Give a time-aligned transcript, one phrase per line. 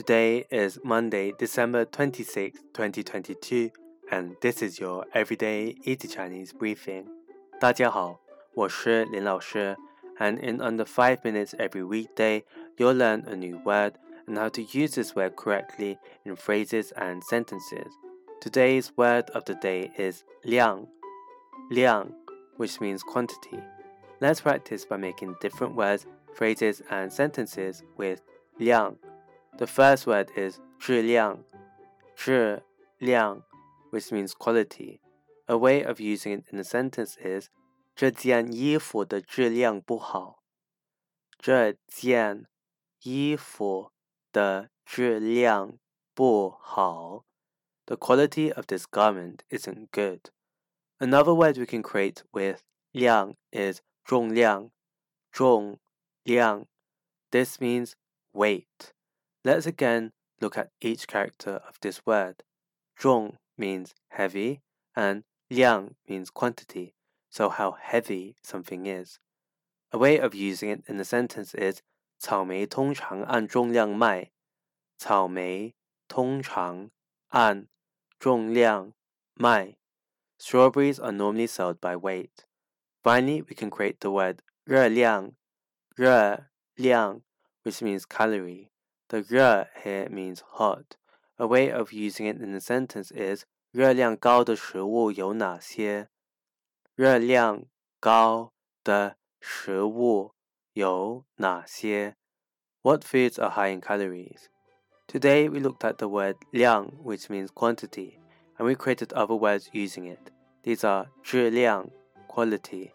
[0.00, 3.70] Today is Monday, December 26, 2022,
[4.10, 7.06] and this is your everyday easy Chinese briefing.
[7.58, 8.20] 大家好，
[8.54, 9.74] 我是林老师,
[10.18, 12.44] and in under 5 minutes every weekday,
[12.76, 13.94] you'll learn a new word
[14.26, 17.90] and how to use this word correctly in phrases and sentences.
[18.40, 20.88] Today's word of the day is 量,
[21.70, 22.12] 量,
[22.58, 23.62] which means quantity.
[24.20, 26.04] Let's practice by making different words,
[26.34, 28.20] phrases, and sentences with
[28.58, 28.98] 量.
[29.60, 31.44] The first word is 质量,
[32.16, 32.62] 质
[32.98, 33.42] 量,
[33.90, 35.00] which means quality.
[35.48, 37.48] A way of using it in a sentence is
[37.94, 40.42] 这件衣服的质量不好。
[41.38, 42.46] 这件
[43.02, 43.92] 衣服
[44.32, 45.78] 的质量
[46.14, 47.24] 不好。
[47.86, 50.30] The quality of this garment isn't good.
[50.98, 52.62] Another word we can create with
[52.92, 54.70] 量 is 重量,
[55.32, 55.78] 重
[56.24, 56.66] 量.
[57.30, 57.92] This means
[58.32, 58.92] weight.
[59.44, 62.42] Let's again look at each character of this word.
[62.98, 64.62] 重 means heavy
[64.94, 66.94] and 量 means quantity,
[67.30, 69.18] so how heavy something is.
[69.92, 71.82] A way of using it in a sentence is
[72.18, 74.30] 草莓通常按重量卖。
[74.98, 75.74] 草莓
[76.08, 76.90] 通常
[77.28, 77.68] 按
[78.18, 78.92] 重量
[79.34, 79.76] 卖。
[80.38, 82.44] Strawberries are normally sold by weight.
[83.02, 85.32] Finally, we can create the word 热量,
[85.94, 87.22] 热量,
[87.62, 88.69] which means calorie.
[89.10, 90.96] The 热 here means hot.
[91.38, 96.08] A way of using it in a sentence is 热量高的食物有哪些？
[96.94, 97.66] 热量
[98.00, 100.32] 高的食物
[100.72, 102.16] 有哪些？
[102.82, 104.48] What foods are high in calories?
[105.06, 108.18] Today we looked at the word 量, which means quantity,
[108.56, 110.32] and we created other words using it.
[110.62, 111.90] These are 质量
[112.28, 112.92] quality,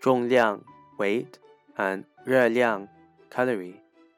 [0.00, 0.62] 重量
[0.98, 1.34] weight,
[1.76, 2.88] and 热量
[3.30, 3.80] calorie.